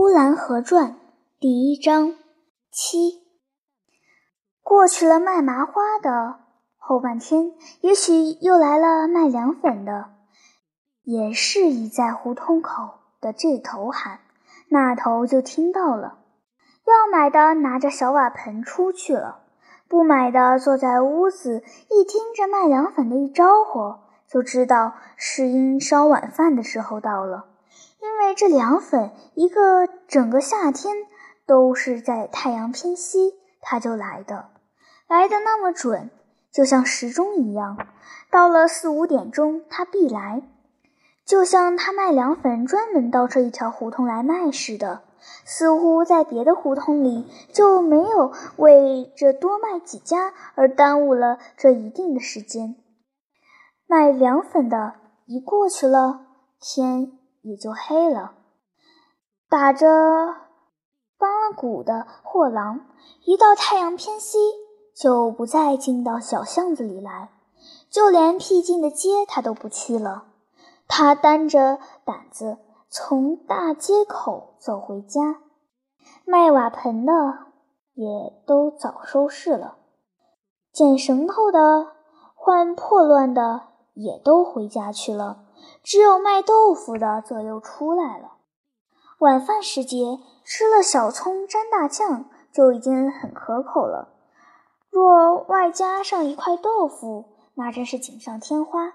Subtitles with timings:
[0.00, 0.94] 呼兰河传
[1.40, 2.14] 第一章
[2.70, 3.20] 七。
[4.62, 6.36] 过去了卖麻花的
[6.76, 10.10] 后半天，也许又来了卖凉粉的，
[11.02, 12.90] 也是倚在胡同口
[13.20, 14.20] 的这头喊，
[14.68, 16.18] 那头就听到了。
[16.84, 19.40] 要买的拿着小瓦盆出去了，
[19.88, 23.96] 不买的坐在屋子，一听着卖凉粉的一招呼，
[24.30, 27.47] 就知道是应烧晚饭的时候到了。
[28.00, 30.94] 因为这凉粉一个整个夏天
[31.46, 34.50] 都是在太阳偏西，它就来的，
[35.08, 36.10] 来的那么准，
[36.52, 37.76] 就像时钟一样。
[38.30, 40.42] 到了四五点钟，它必来，
[41.24, 45.02] 就像他卖凉粉专门到这一条胡同来卖似的。
[45.44, 52.76] 似乎在别的胡同里就没有为这多卖几家而耽误了这一定的时间。
[53.86, 54.94] 卖凉粉的
[55.26, 56.20] 一过去了，
[56.60, 57.17] 天。
[57.42, 58.32] 也就黑了。
[59.48, 59.86] 打着
[61.18, 62.86] 帮了鼓的货郎，
[63.24, 64.38] 一到太阳偏西，
[64.94, 67.30] 就不再进到小巷子里来，
[67.90, 70.24] 就连僻静的街他都不去了。
[70.86, 75.40] 他担着胆子从大街口走回家。
[76.24, 77.12] 卖瓦盆的
[77.94, 79.78] 也都早收拾了，
[80.72, 81.92] 捡绳头的、
[82.34, 85.44] 换破乱的也都回家去了。
[85.82, 88.32] 只有卖豆腐的则又出来了。
[89.18, 94.08] 晚饭时节，吃了小葱沾大酱就已经很可口了。
[94.90, 98.92] 若外加上一块豆腐，那真是锦上添花。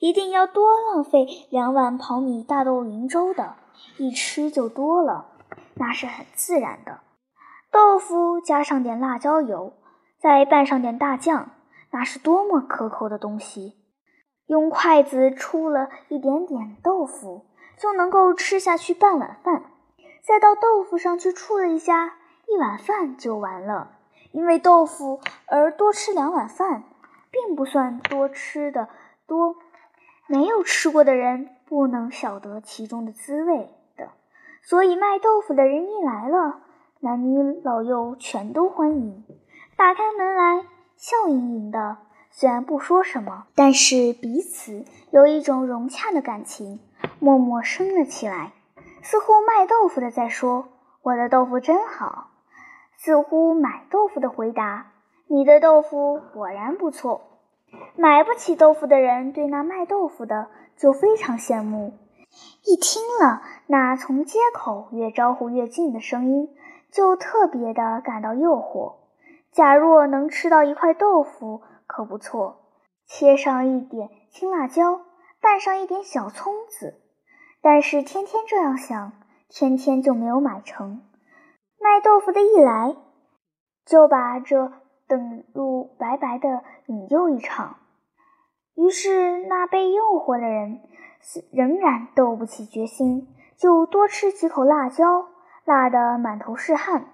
[0.00, 3.54] 一定要多浪费两碗泡米大豆云粥的，
[3.98, 5.26] 一吃就多了，
[5.74, 7.00] 那是很自然的。
[7.70, 9.74] 豆腐加上点辣椒油，
[10.18, 11.50] 再拌上点大酱，
[11.92, 13.79] 那是多么可口的东西！
[14.50, 19.62] 用筷子出了一点点豆腐，就能够吃下去半碗饭；
[20.22, 22.14] 再到豆腐上去触了一下，
[22.48, 23.92] 一碗饭就完了。
[24.32, 26.82] 因为豆腐而多吃两碗饭，
[27.30, 28.88] 并不算多吃的
[29.28, 29.54] 多。
[30.26, 34.08] 没有吃过的人不能晓得其中的滋味的。
[34.62, 36.58] 所以卖豆腐的人一来了，
[36.98, 39.24] 男女老幼全都欢迎，
[39.76, 41.98] 打开门来，笑盈盈的。
[42.40, 46.80] 虽然不说什么，但是彼此有一种融洽的感情，
[47.18, 48.52] 默默生了起来。
[49.02, 50.68] 似乎卖豆腐的在说
[51.04, 52.28] ：“我的豆腐真好。”
[52.96, 54.86] 似乎买豆腐的回答
[55.28, 57.20] ：“你的豆腐果然不错。”
[57.94, 61.92] 买不起豆腐的人对那卖豆腐的就非常羡慕，
[62.64, 66.48] 一听了那从街口越招呼越近的声音，
[66.90, 68.94] 就特别的感到诱惑。
[69.52, 72.70] 假若能吃到一块豆腐，可不错，
[73.04, 75.00] 切上一点青辣椒，
[75.40, 77.00] 拌上一点小葱子。
[77.60, 79.12] 但是天天这样想，
[79.48, 81.02] 天天就没有买成。
[81.80, 82.94] 卖豆腐的一来，
[83.84, 84.72] 就把这
[85.08, 87.78] 等路白白的引诱一场。
[88.76, 90.80] 于是那被诱惑的人
[91.50, 95.26] 仍然斗不起决心，就多吃几口辣椒，
[95.64, 97.06] 辣得满头是汗。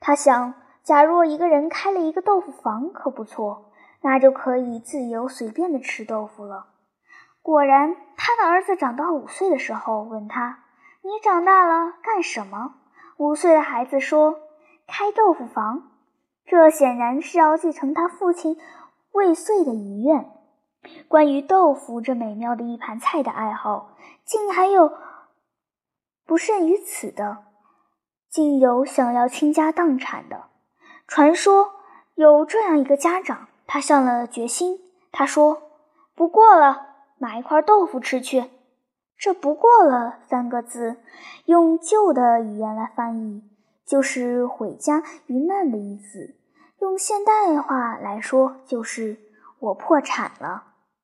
[0.00, 3.70] 他想，假若一个人开了一个豆腐房，可不错。
[4.02, 6.66] 那就可以自由随便的吃豆腐了。
[7.42, 10.64] 果然，他的儿子长到五岁的时候，问他
[11.02, 12.74] ：“你长大了干什么？”
[13.18, 14.40] 五岁的孩子说
[14.86, 15.90] ：“开豆腐房。”
[16.44, 18.56] 这显然是要继承他父亲
[19.12, 20.30] 未遂的遗愿。
[21.08, 24.92] 关于豆腐这美妙的一盘菜的爱好，竟还有
[26.24, 27.44] 不甚于此的，
[28.28, 30.44] 竟有想要倾家荡产的。
[31.08, 31.72] 传说
[32.14, 33.48] 有这样一个家长。
[33.66, 35.62] 他下了决心，他说
[36.14, 36.86] ：“不过了，
[37.18, 38.50] 买一块豆腐吃去。”
[39.18, 40.96] 这“不过了”三个字，
[41.46, 43.42] 用旧的语言来翻译，
[43.84, 46.34] 就是毁家于难的意思；
[46.80, 49.16] 用现代话来说，就是
[49.58, 50.64] 我破产了。